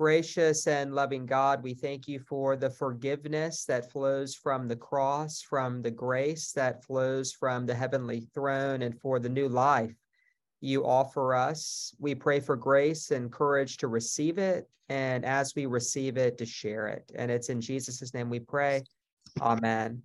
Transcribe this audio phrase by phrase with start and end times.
[0.00, 5.42] Gracious and loving God, we thank you for the forgiveness that flows from the cross,
[5.42, 9.94] from the grace that flows from the heavenly throne, and for the new life
[10.62, 11.94] you offer us.
[11.98, 16.46] We pray for grace and courage to receive it, and as we receive it, to
[16.46, 17.12] share it.
[17.14, 18.84] And it's in Jesus' name we pray.
[19.42, 20.00] Amen.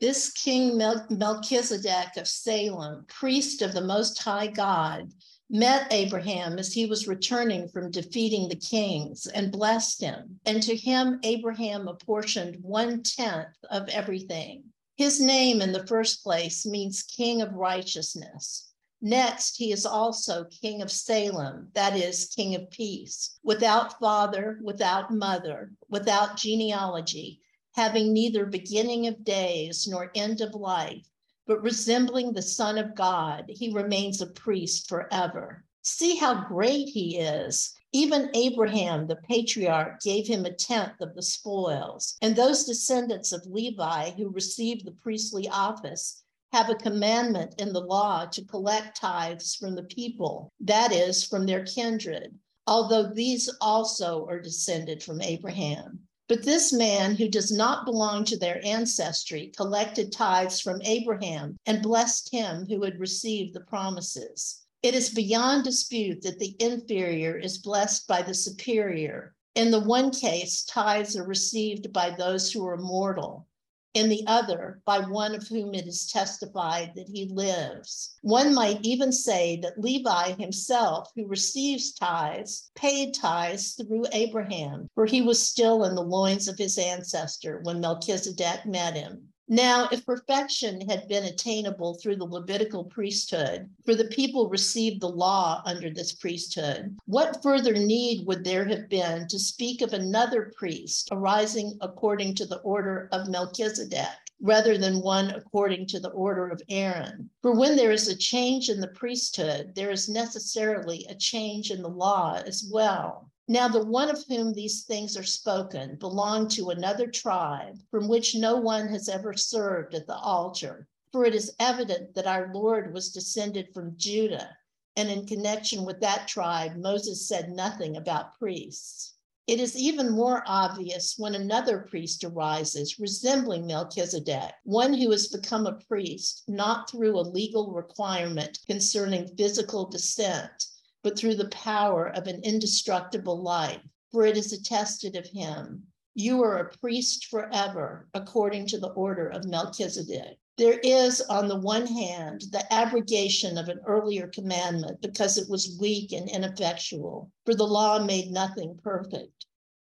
[0.00, 0.80] This King
[1.10, 5.10] Melchizedek of Salem, priest of the Most High God,
[5.50, 10.40] met Abraham as he was returning from defeating the kings and blessed him.
[10.46, 14.64] And to him, Abraham apportioned one tenth of everything.
[14.96, 18.70] His name, in the first place, means King of Righteousness.
[19.02, 25.12] Next, he is also King of Salem, that is, King of Peace, without father, without
[25.12, 27.40] mother, without genealogy,
[27.74, 31.06] having neither beginning of days nor end of life
[31.46, 35.64] but resembling the Son of God, he remains a priest forever.
[35.82, 37.74] See how great he is.
[37.92, 42.16] Even Abraham, the patriarch, gave him a tenth of the spoils.
[42.22, 47.80] And those descendants of Levi who received the priestly office have a commandment in the
[47.80, 52.32] law to collect tithes from the people, that is, from their kindred,
[52.66, 56.00] although these also are descended from Abraham.
[56.26, 61.82] But this man who does not belong to their ancestry collected tithes from Abraham and
[61.82, 64.62] blessed him who had received the promises.
[64.82, 69.34] It is beyond dispute that the inferior is blessed by the superior.
[69.54, 73.46] In the one case, tithes are received by those who are mortal
[73.94, 78.16] in the other by one of whom it is testified that he lives.
[78.22, 85.06] One might even say that Levi himself, who receives tithes, paid tithes through Abraham, for
[85.06, 89.28] he was still in the loins of his ancestor when Melchizedek met him.
[89.46, 95.08] Now, if perfection had been attainable through the Levitical priesthood, for the people received the
[95.08, 100.50] law under this priesthood, what further need would there have been to speak of another
[100.56, 104.08] priest arising according to the order of Melchizedek?
[104.40, 107.30] rather than one according to the order of Aaron.
[107.40, 111.80] For when there is a change in the priesthood, there is necessarily a change in
[111.80, 113.30] the law as well.
[113.46, 118.34] Now, the one of whom these things are spoken belonged to another tribe from which
[118.34, 120.88] no one has ever served at the altar.
[121.12, 124.56] For it is evident that our Lord was descended from Judah,
[124.96, 129.12] and in connection with that tribe, Moses said nothing about priests.
[129.46, 135.66] It is even more obvious when another priest arises, resembling Melchizedek, one who has become
[135.66, 140.68] a priest, not through a legal requirement concerning physical descent
[141.04, 143.82] but through the power of an indestructible life.
[144.10, 145.84] For it is attested of him,
[146.14, 150.38] you are a priest forever, according to the order of Melchizedek.
[150.56, 155.76] There is, on the one hand, the abrogation of an earlier commandment because it was
[155.78, 159.46] weak and ineffectual, for the law made nothing perfect.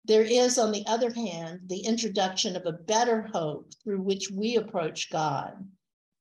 [0.06, 4.56] There is, on the other hand, the introduction of a better hope through which we
[4.56, 5.52] approach God.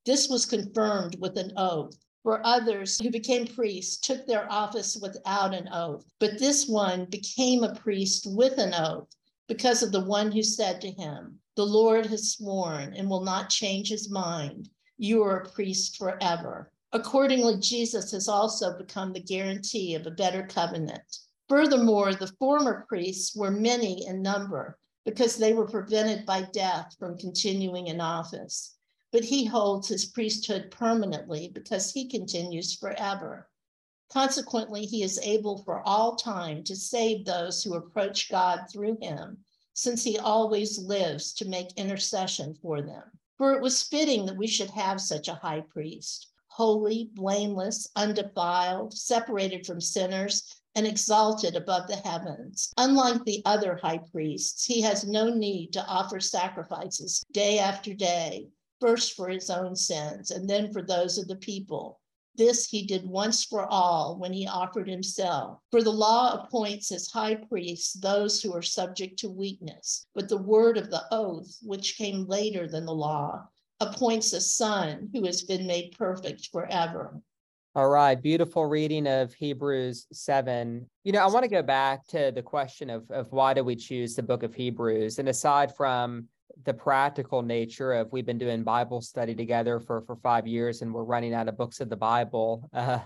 [0.06, 5.54] This was confirmed with an oath for others who became priests took their office without
[5.54, 6.06] an oath.
[6.20, 9.10] But this one became a priest with an oath
[9.50, 13.50] because of the one who said to him, The Lord has sworn and will not
[13.50, 14.70] change his mind.
[14.98, 16.72] You are a priest forever.
[16.94, 21.20] Accordingly, Jesus has also become the guarantee of a better covenant.
[21.50, 27.18] Furthermore, the former priests were many in number because they were prevented by death from
[27.18, 28.78] continuing in office
[29.14, 33.48] but he holds his priesthood permanently because he continues forever.
[34.12, 39.38] Consequently, he is able for all time to save those who approach God through him,
[39.76, 43.04] since he always lives to make intercession for them.
[43.38, 48.98] For it was fitting that we should have such a high priest, holy, blameless, undefiled,
[48.98, 50.44] separated from sinners,
[50.74, 52.74] and exalted above the heavens.
[52.78, 58.50] Unlike the other high priests, he has no need to offer sacrifices day after day
[58.84, 62.02] first for his own sins and then for those of the people.
[62.36, 65.60] This he did once for all when he offered himself.
[65.72, 70.42] For the law appoints as high priests those who are subject to weakness, but the
[70.42, 73.48] word of the oath, which came later than the law,
[73.80, 77.22] appoints a son who has been made perfect forever.
[77.76, 80.86] All right, beautiful reading of Hebrews 7.
[81.06, 83.78] You know, I want to go back to the question of, of why do we
[83.78, 85.20] choose the book of Hebrews?
[85.20, 86.28] And aside from
[86.66, 90.94] the practical nature of we've been doing Bible study together for for five years and
[90.94, 92.70] we're running out of books of the Bible.
[92.84, 93.00] Uh,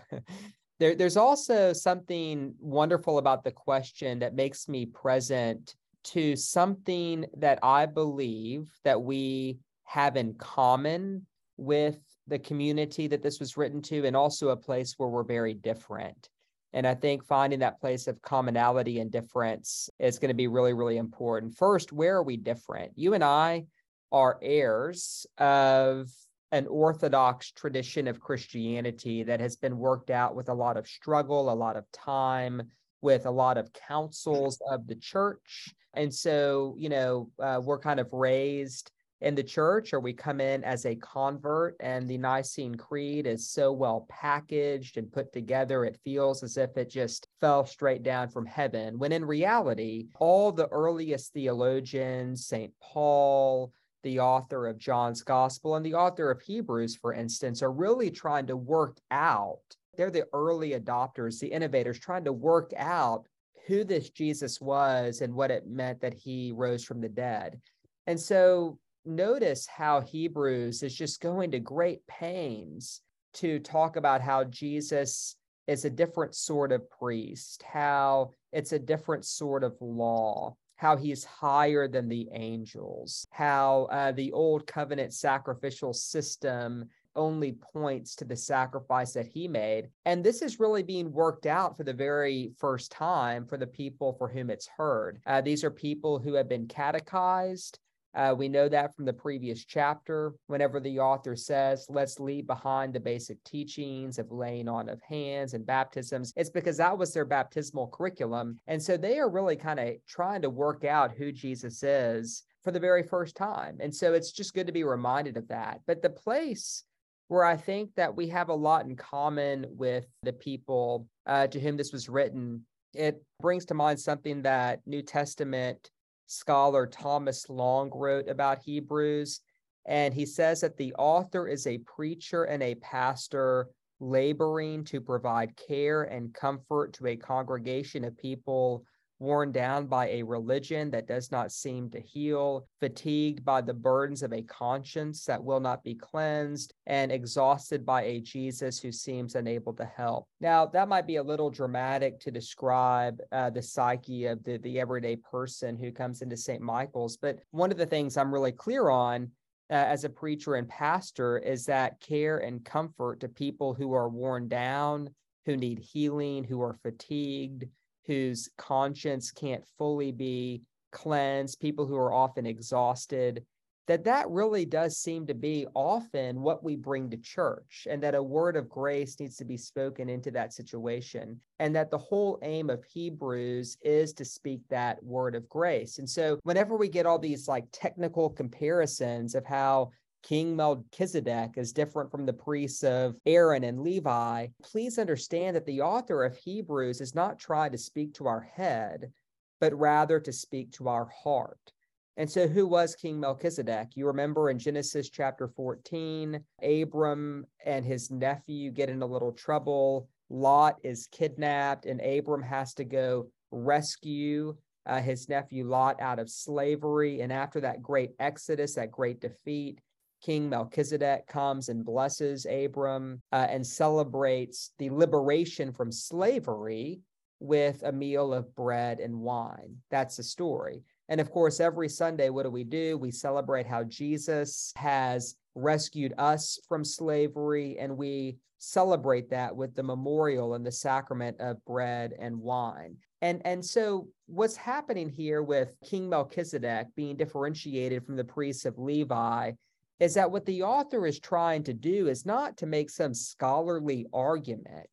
[0.80, 7.60] there, there's also something wonderful about the question that makes me present to something that
[7.64, 11.26] I believe that we have in common
[11.58, 11.98] with
[12.28, 16.30] the community that this was written to, and also a place where we're very different.
[16.74, 20.74] And I think finding that place of commonality and difference is going to be really,
[20.74, 21.56] really important.
[21.56, 22.92] First, where are we different?
[22.96, 23.66] You and I
[24.12, 26.10] are heirs of
[26.52, 31.52] an orthodox tradition of Christianity that has been worked out with a lot of struggle,
[31.52, 32.64] a lot of time,
[33.02, 35.74] with a lot of councils of the church.
[35.94, 38.92] And so, you know, uh, we're kind of raised
[39.22, 43.50] in the church or we come in as a convert and the Nicene Creed is
[43.50, 48.30] so well packaged and put together, it feels as if it just fell straight down
[48.30, 49.00] from heaven.
[49.00, 52.72] When in reality, all the earliest theologians, St.
[52.82, 53.72] Paul,
[54.04, 58.48] the author of John's Gospel and the author of Hebrews, for instance, are really trying
[58.48, 59.60] to work out.
[59.96, 63.26] They're the early adopters, the innovators, trying to work out
[63.66, 67.60] who this Jesus was and what it meant that he rose from the dead.
[68.06, 73.02] And so notice how Hebrews is just going to great pains
[73.36, 75.36] to talk about how Jesus
[75.68, 81.26] is a different sort of priest, how it's a different sort of law, how he's
[81.26, 88.36] higher than the angels, how uh, the old covenant sacrificial system only points to the
[88.36, 89.90] sacrifice that he made.
[90.06, 94.14] And this is really being worked out for the very first time for the people
[94.14, 95.20] for whom it's heard.
[95.26, 97.80] Uh, these are people who have been catechized,
[98.16, 102.94] uh, we know that from the previous chapter, whenever the author says, let's leave behind
[102.94, 107.26] the basic teachings of laying on of hands and baptisms, it's because that was their
[107.26, 108.60] baptismal curriculum.
[108.68, 112.72] And so they are really kind of trying to work out who Jesus is for
[112.72, 113.78] the very first time.
[113.80, 115.82] And so it's just good to be reminded of that.
[115.86, 116.84] But the place
[117.28, 121.60] where I think that we have a lot in common with the people uh, to
[121.60, 125.92] whom this was written, it brings to mind something that New Testament
[126.28, 129.42] scholar Thomas Long wrote about Hebrews.
[129.86, 133.70] And he says that the author is a preacher and a pastor
[134.00, 138.84] laboring to provide care and comfort to a congregation of people
[139.20, 144.24] worn down by a religion that does not seem to heal, fatigued by the burdens
[144.24, 149.36] of a conscience that will not be cleansed, and exhausted by a Jesus who seems
[149.36, 150.26] unable to help.
[150.40, 154.80] Now, that might be a little dramatic to describe uh, the psyche of the, the
[154.80, 156.62] everyday person who comes into St.
[156.62, 159.32] Michael's, but one of the things I'm really clear on
[159.70, 164.10] uh, as a preacher and pastor is that care and comfort to people who are
[164.10, 165.10] worn down,
[165.46, 167.66] who need healing, who are fatigued,
[168.08, 170.62] whose conscience can't fully be
[170.92, 173.46] cleansed, people who are often exhausted,
[173.88, 178.16] that that really does seem to be often what we bring to church and that
[178.16, 182.38] a word of grace needs to be spoken into that situation and that the whole
[182.42, 186.00] aim of hebrews is to speak that word of grace.
[186.00, 189.92] And so whenever we get all these like technical comparisons of how
[190.24, 195.82] King Melchizedek is different from the priests of Aaron and Levi, please understand that the
[195.82, 199.12] author of Hebrews is not trying to speak to our head,
[199.60, 201.72] but rather to speak to our heart.
[202.18, 203.90] And so, who was King Melchizedek?
[203.96, 210.10] You remember in Genesis chapter 14, Abram and his nephew get in a little trouble.
[210.30, 216.30] Lot is kidnapped, and Abram has to go rescue uh, his nephew Lot out of
[216.30, 217.22] slavery.
[217.22, 219.80] And after that great exodus, that great defeat,
[220.28, 227.00] King Melchizedek comes and blesses Abram uh, and celebrates the liberation from slavery
[227.40, 229.78] with a meal of bread and wine.
[229.90, 230.84] That's the story.
[231.08, 232.98] And of course, every Sunday, what do we do?
[232.98, 239.84] We celebrate how Jesus has rescued us from slavery, and we celebrate that with the
[239.84, 242.98] memorial and the sacrament of bread and wine.
[243.22, 248.78] And, and so, what's happening here with King Melchizedek being differentiated from the priests of
[248.78, 249.54] Levi
[250.00, 254.06] is that what the author is trying to do is not to make some scholarly
[254.14, 254.90] argument,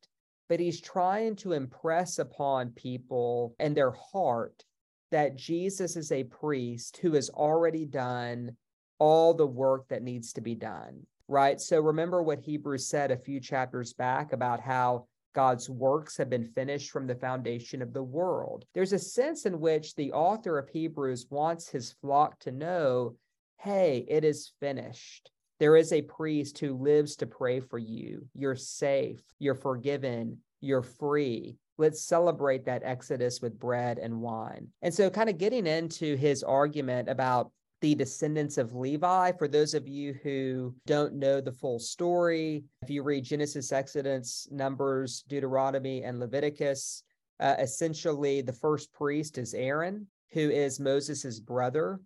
[0.49, 4.63] but he's trying to impress upon people and their heart
[5.11, 8.55] that Jesus is a priest who has already done
[8.99, 11.59] all the work that needs to be done, right?
[11.61, 16.47] So remember what Hebrews said a few chapters back about how God's works have been
[16.47, 18.65] finished from the foundation of the world.
[18.73, 23.15] There's a sense in which the author of Hebrews wants his flock to know
[23.65, 25.31] hey, it is finished.
[25.59, 28.27] There is a priest who lives to pray for you.
[28.35, 31.57] You're safe, you're forgiven, you're free.
[31.79, 34.67] Let's celebrate that Exodus with bread and wine.
[34.83, 39.31] And so, kind of getting into his argument about the descendants of Levi.
[39.31, 44.47] For those of you who don't know the full story, if you read Genesis, Exodus,
[44.51, 47.03] Numbers, Deuteronomy, and Leviticus,
[47.39, 51.99] uh, essentially the first priest is Aaron, who is Moses's brother.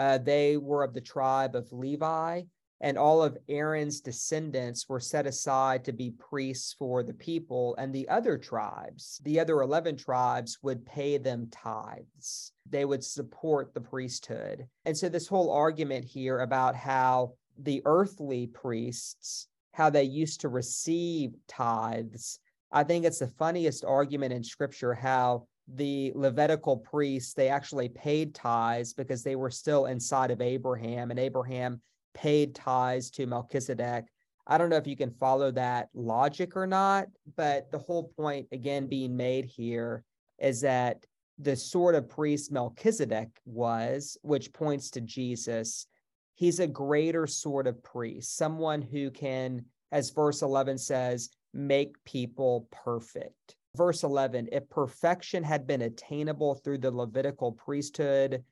[0.00, 2.42] Uh, they were of the tribe of Levi.
[2.82, 7.94] and all of Aaron's descendants were set aside to be priests for the people, and
[7.94, 12.52] the other tribes, the other 11 tribes, would pay them tithes.
[12.64, 14.66] They would support the priesthood.
[14.86, 20.48] And so, this whole argument here about how the earthly priests, how they used to
[20.48, 22.38] receive tithes,
[22.72, 28.34] I think it's the funniest argument in scripture how the Levitical priests, they actually paid
[28.34, 31.80] tithes because they were still inside of Abraham, and Abraham
[32.14, 34.06] paid tithes to Melchizedek.
[34.46, 38.48] I don't know if you can follow that logic or not, but the whole point,
[38.50, 40.02] again, being made here
[40.38, 41.04] is that
[41.38, 45.86] the sort of priest Melchizedek was, which points to Jesus,
[46.34, 52.66] he's a greater sort of priest, someone who can, as verse 11 says, make people
[52.70, 53.56] perfect.
[53.76, 58.44] Verse 11 if perfection had been attainable through the Levitical priesthood,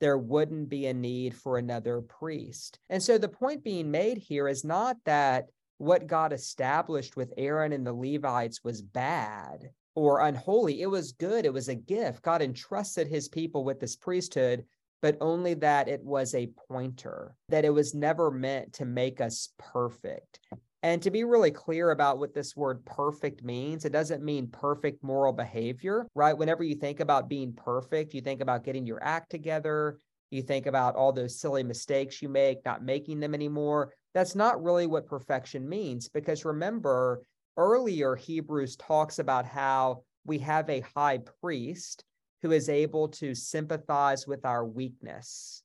[0.00, 2.78] there wouldn't be a need for another priest.
[2.90, 5.46] And so the point being made here is not that
[5.78, 10.82] what God established with Aaron and the Levites was bad or unholy.
[10.82, 11.44] It was good.
[11.44, 12.22] It was a gift.
[12.22, 14.64] God entrusted his people with this priesthood,
[15.02, 19.50] but only that it was a pointer, that it was never meant to make us
[19.58, 20.40] perfect.
[20.86, 25.02] And to be really clear about what this word perfect means, it doesn't mean perfect
[25.02, 26.38] moral behavior, right?
[26.38, 29.98] Whenever you think about being perfect, you think about getting your act together,
[30.30, 33.94] you think about all those silly mistakes you make, not making them anymore.
[34.14, 37.22] That's not really what perfection means, because remember,
[37.56, 42.04] earlier Hebrews talks about how we have a high priest
[42.42, 45.64] who is able to sympathize with our weakness.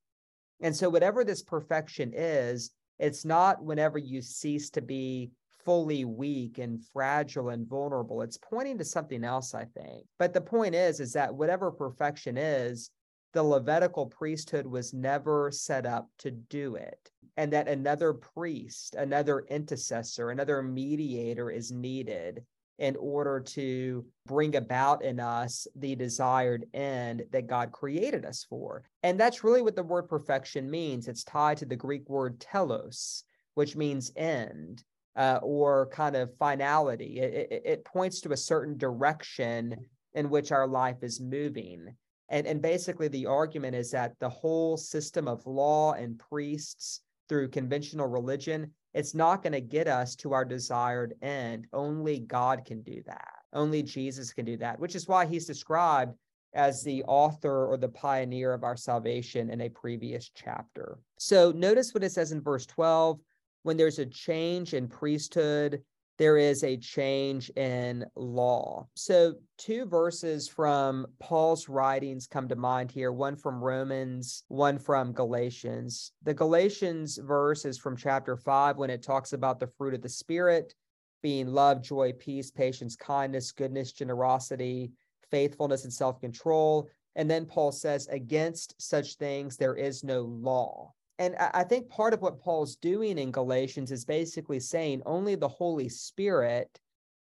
[0.61, 5.31] And so, whatever this perfection is, it's not whenever you cease to be
[5.65, 8.21] fully weak and fragile and vulnerable.
[8.21, 10.05] It's pointing to something else, I think.
[10.19, 12.91] But the point is, is that whatever perfection is,
[13.33, 17.09] the Levitical priesthood was never set up to do it.
[17.37, 22.43] And that another priest, another intercessor, another mediator is needed
[22.79, 28.83] in order to bring about in us the desired end that God created us for.
[29.03, 31.07] And that's really what the word perfection means.
[31.07, 33.23] It's tied to the Greek word telos,
[33.55, 34.83] which means end.
[35.17, 37.19] Uh, or kind of finality.
[37.19, 39.75] It, it, it points to a certain direction
[40.13, 41.93] in which our life is moving.
[42.29, 47.49] And, and basically, the argument is that the whole system of law and priests through
[47.49, 51.67] conventional religion it's not going to get us to our desired end.
[51.73, 53.33] Only God can do that.
[53.53, 56.13] Only Jesus can do that, which is why he's described
[56.53, 60.99] as the author or the pioneer of our salvation in a previous chapter.
[61.17, 63.19] So notice what it says in verse 12
[63.63, 65.81] when there's a change in priesthood,
[66.21, 68.87] there is a change in law.
[68.93, 75.13] So, two verses from Paul's writings come to mind here one from Romans, one from
[75.13, 76.11] Galatians.
[76.21, 80.09] The Galatians verse is from chapter 5 when it talks about the fruit of the
[80.09, 80.75] Spirit
[81.23, 84.91] being love, joy, peace, patience, kindness, goodness, generosity,
[85.31, 86.87] faithfulness, and self control.
[87.15, 90.93] And then Paul says, Against such things there is no law.
[91.21, 95.47] And I think part of what Paul's doing in Galatians is basically saying only the
[95.47, 96.79] Holy Spirit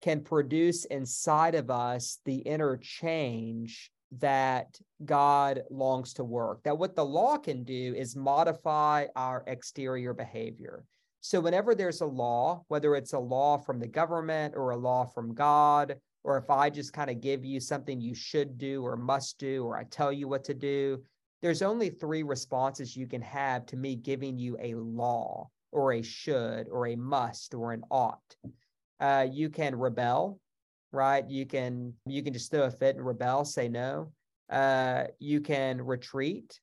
[0.02, 6.62] can produce inside of us the inner change that God longs to work.
[6.64, 10.84] That what the law can do is modify our exterior behavior.
[11.22, 15.06] So, whenever there's a law, whether it's a law from the government or a law
[15.06, 18.98] from God, or if I just kind of give you something you should do or
[18.98, 21.02] must do, or I tell you what to do,
[21.40, 26.02] there's only three responses you can have to me giving you a law or a
[26.02, 28.36] should or a must or an ought.
[29.00, 30.40] Uh, you can rebel,
[30.92, 31.28] right?
[31.28, 34.12] You can you can just throw a fit and rebel, say no.
[34.50, 36.58] Uh, you can retreat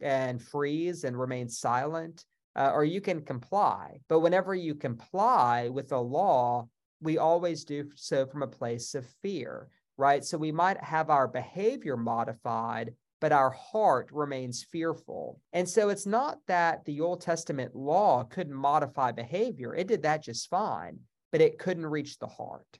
[0.00, 3.98] and freeze and remain silent, uh, or you can comply.
[4.08, 6.68] But whenever you comply with a law,
[7.00, 10.24] we always do so from a place of fear, right?
[10.24, 15.40] So we might have our behavior modified but our heart remains fearful.
[15.52, 20.22] And so it's not that the Old Testament law couldn't modify behavior, it did that
[20.22, 21.00] just fine,
[21.32, 22.78] but it couldn't reach the heart.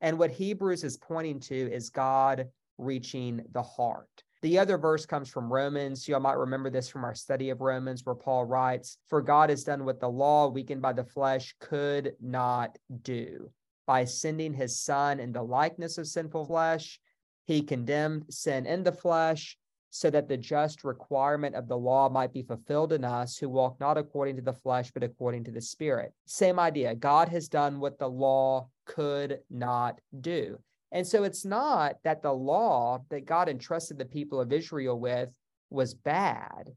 [0.00, 2.48] And what Hebrews is pointing to is God
[2.78, 4.08] reaching the heart.
[4.42, 6.06] The other verse comes from Romans.
[6.06, 9.48] You all might remember this from our study of Romans, where Paul writes, For God
[9.48, 13.50] has done what the law, weakened by the flesh, could not do.
[13.86, 17.00] By sending his son in the likeness of sinful flesh,
[17.46, 19.56] he condemned sin in the flesh
[19.94, 23.78] so that the just requirement of the law might be fulfilled in us who walk
[23.78, 26.12] not according to the flesh, but according to the Spirit.
[26.26, 26.96] Same idea.
[26.96, 30.58] God has done what the law could not do.
[30.90, 35.28] And so it's not that the law that God entrusted the people of Israel with
[35.70, 36.72] was bad,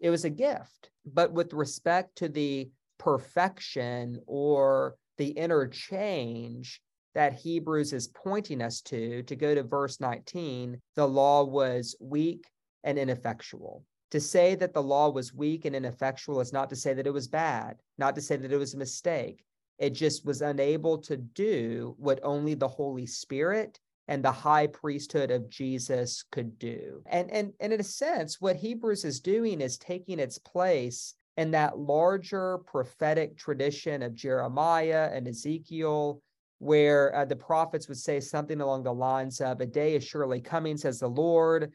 [0.00, 0.88] it was a gift.
[1.04, 6.80] But with respect to the perfection or the interchange
[7.14, 12.46] that Hebrews is pointing us to, to go to verse 19, the law was weak
[12.84, 13.84] and ineffectual.
[14.10, 17.12] To say that the law was weak and ineffectual is not to say that it
[17.12, 19.44] was bad, not to say that it was a mistake.
[19.78, 25.30] It just was unable to do what only the Holy Spirit and the high priesthood
[25.30, 27.02] of Jesus could do.
[27.06, 31.52] And, and, and in a sense, what Hebrews is doing is taking its place in
[31.52, 36.20] that larger prophetic tradition of Jeremiah and Ezekiel,
[36.58, 40.40] where uh, the prophets would say something along the lines of, A day is surely
[40.40, 41.72] coming, says the Lord,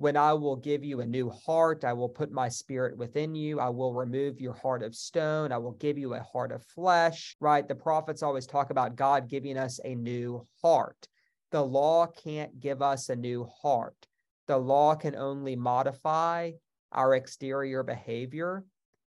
[0.00, 3.60] when I will give you a new heart, I will put my spirit within you.
[3.60, 5.52] I will remove your heart of stone.
[5.52, 7.68] I will give you a heart of flesh, right?
[7.68, 11.06] The prophets always talk about God giving us a new heart.
[11.50, 14.06] The law can't give us a new heart.
[14.48, 16.52] The law can only modify
[16.92, 18.64] our exterior behavior.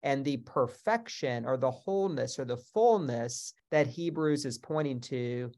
[0.02, 5.50] And the perfection or the wholeness or the fullness that Hebrews is pointing to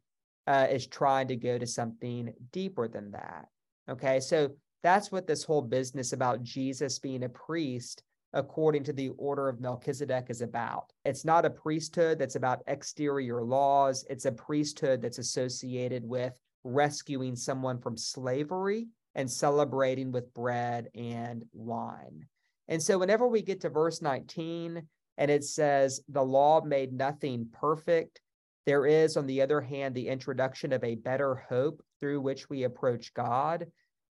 [0.49, 3.47] uh, is trying to go to something deeper than that.
[3.89, 4.51] Okay, so
[4.83, 8.03] that's what this whole business about Jesus being a priest
[8.35, 10.93] according to the order of Melchizedek is about.
[11.05, 17.37] It's not a priesthood that's about exterior laws, it's a priesthood that's associated with rescuing
[17.37, 22.27] someone from slavery and celebrating with bread and wine.
[22.69, 24.83] And so, whenever we get to verse 19
[25.19, 28.21] and it says, the law made nothing perfect,
[28.65, 32.63] there is, on the other hand, the introduction of a better hope through which we
[32.63, 33.67] approach God.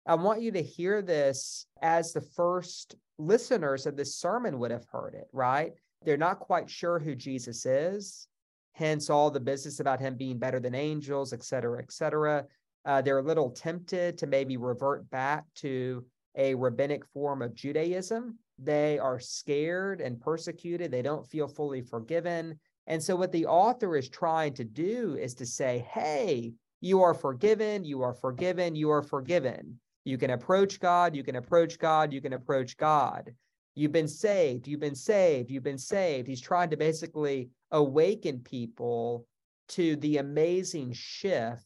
[0.08, 4.86] I want you to hear this as the first listeners of this sermon would have
[4.92, 5.74] heard it, right?
[6.04, 8.28] They're not quite sure who Jesus is
[8.74, 12.46] hence all the business about him being better than angels, et cetera, et cetera.
[12.86, 16.04] Uh, they're a little tempted to maybe revert back to
[16.36, 18.38] a rabbinic form of Judaism.
[18.58, 20.92] They are scared and persecuted.
[20.92, 22.60] They don't feel fully forgiven.
[22.88, 27.14] And so, what the author is trying to do is to say, hey, you are
[27.14, 29.80] forgiven, you are forgiven, you are forgiven.
[30.04, 33.32] You can approach God, you can approach God, you can approach God.
[33.76, 36.28] You've been saved, you've been saved, you've been saved.
[36.28, 39.26] He's trying to basically awaken people
[39.70, 41.66] to the amazing shift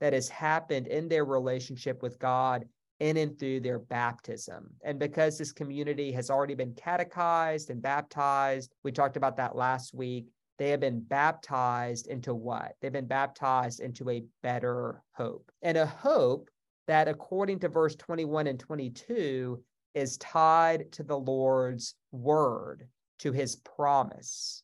[0.00, 2.64] that has happened in their relationship with God
[2.98, 4.70] in and through their baptism.
[4.82, 9.94] And because this community has already been catechized and baptized, we talked about that last
[9.94, 10.26] week.
[10.58, 12.72] They have been baptized into what?
[12.80, 15.50] They've been baptized into a better hope.
[15.60, 16.48] And a hope
[16.86, 19.62] that, according to verse 21 and 22,
[19.94, 22.86] is tied to the Lord's word,
[23.20, 24.62] to his promise.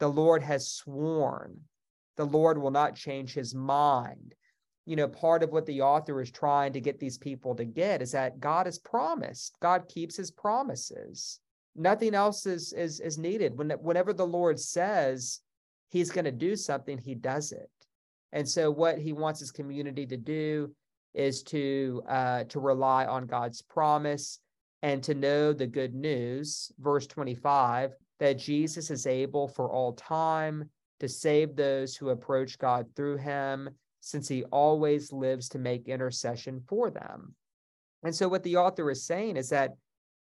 [0.00, 1.60] The Lord has sworn.
[2.16, 4.34] The Lord will not change his mind.
[4.84, 8.02] You know, part of what the author is trying to get these people to get
[8.02, 9.56] is that God has promised.
[9.60, 11.40] God keeps his promises.
[11.74, 13.56] Nothing else is is is needed.
[13.58, 15.40] When, whenever the Lord says
[15.90, 17.70] he's going to do something, he does it.
[18.32, 20.74] And so what he wants his community to do
[21.16, 24.38] is to uh, to rely on God's promise
[24.82, 30.70] and to know the good news, verse 25, that Jesus is able for all time
[31.00, 36.62] to save those who approach God through him, since he always lives to make intercession
[36.68, 37.34] for them.
[38.04, 39.76] And so, what the author is saying is that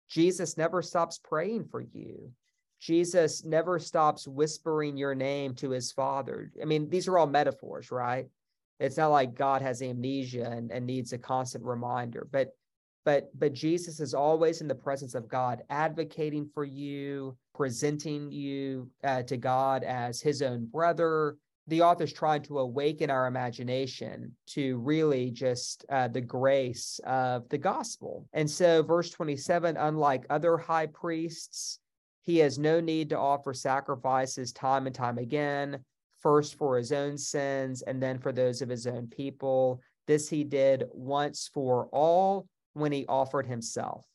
[0.10, 2.32] Jesus never stops praying for you.
[2.80, 6.52] Jesus never stops whispering your name to his Father.
[6.62, 8.28] I mean, these are all metaphors, right?
[8.84, 12.50] It's not like God has amnesia and, and needs a constant reminder, but
[13.06, 18.90] but but Jesus is always in the presence of God, advocating for you, presenting you
[19.04, 21.38] uh, to God as His own brother.
[21.68, 27.58] The author's trying to awaken our imagination to really just uh, the grace of the
[27.58, 28.28] gospel.
[28.34, 31.80] And so, verse 27 unlike other high priests,
[32.22, 35.84] he has no need to offer sacrifices time and time again,
[36.24, 39.82] first for his own sins and then for those of his own people.
[40.08, 44.06] This he did once for all when he offered himself.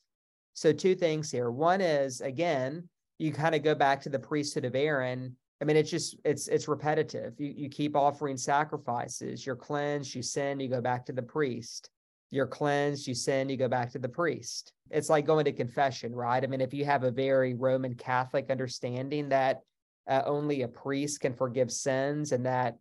[0.55, 1.51] So, two things here.
[1.51, 5.37] One is, again, you kind of go back to the priesthood of Aaron.
[5.61, 7.35] I mean, it's just it's it's repetitive.
[7.38, 9.47] You you keep offering sacrifices.
[9.47, 11.90] You're cleansed, you sin, you go back to the priest.
[12.31, 14.73] You're cleansed, you sin, you go back to the priest.
[14.90, 16.42] It's like going to confession, right?
[16.42, 19.62] I mean, if you have a very Roman Catholic understanding that
[20.09, 22.77] uh, only a priest can forgive sins, and that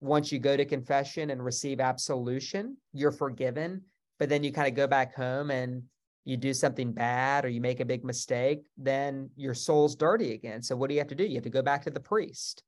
[0.00, 3.82] once you go to confession and receive absolution, you're forgiven
[4.18, 5.84] but then you kind of go back home and
[6.24, 10.62] you do something bad or you make a big mistake, then your soul's dirty again.
[10.62, 11.24] So what do you have to do?
[11.24, 12.62] You have to go back to the priest.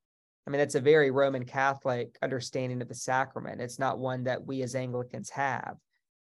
[0.46, 3.60] I mean, that's a very Roman Catholic understanding of the sacrament.
[3.60, 5.76] It's not one that we as Anglicans have.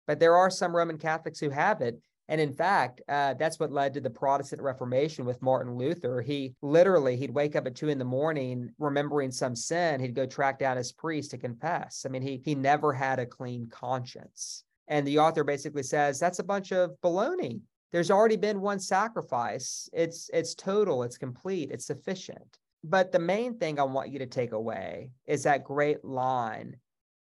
[0.05, 1.97] But there are some Roman Catholics who have it.
[2.29, 6.21] And in fact, uh, that's what led to the Protestant Reformation with Martin Luther.
[6.21, 9.99] He literally he'd wake up at two in the morning, remembering some sin.
[9.99, 12.05] He'd go track down his priest to confess.
[12.05, 14.63] I mean, he he never had a clean conscience.
[14.87, 17.61] And the author basically says that's a bunch of baloney.
[17.91, 19.89] There's already been one sacrifice.
[19.91, 21.01] It's it's total.
[21.01, 21.71] It's complete.
[21.71, 22.59] It's sufficient.
[22.83, 26.77] But the main thing I want you to take away is that great line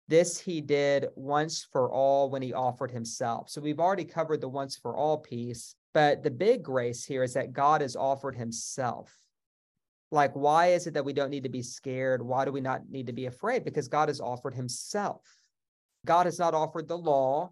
[0.08, 3.50] this he did once for all when he offered himself.
[3.50, 7.34] So we've already covered the once for all piece, but the big grace here is
[7.34, 9.14] that God has offered himself.
[10.12, 12.22] Like, why is it that we don't need to be scared?
[12.22, 13.66] Why do we not need to be afraid?
[13.66, 15.22] Because God has offered himself.
[16.06, 17.52] God has not offered the law.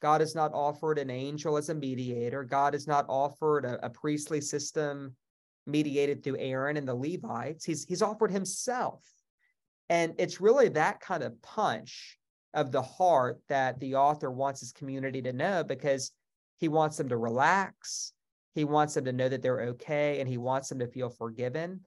[0.00, 2.42] God has not offered an angel as a mediator.
[2.42, 5.14] God has not offered a, a priestly system
[5.66, 7.66] mediated through Aaron and the Levites.
[7.66, 9.04] He's, he's offered himself.
[9.90, 12.16] And it's really that kind of punch
[12.54, 16.12] of the heart that the author wants his community to know because
[16.58, 18.12] he wants them to relax.
[18.54, 21.80] He wants them to know that they're okay and he wants them to feel forgiven.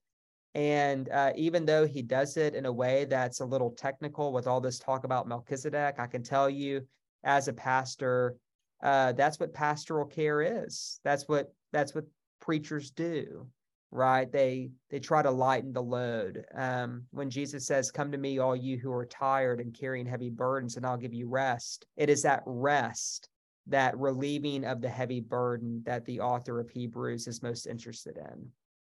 [0.54, 4.48] And uh, even though he does it in a way that's a little technical with
[4.48, 6.86] all this talk about Melchizedek, I can tell you
[7.24, 8.36] as a pastor,
[8.84, 11.00] uh, that's what pastoral care is.
[11.06, 12.04] That's what that's what
[12.42, 13.48] preachers do
[13.94, 14.32] right?
[14.32, 16.46] They they try to lighten the load.
[16.56, 20.30] Um, when jesus says come to me all you who are tired and carrying heavy
[20.30, 23.30] burdens and i'll give you rest it is that rest
[23.68, 28.48] that relieving of the heavy burden that the author of hebrews is most interested in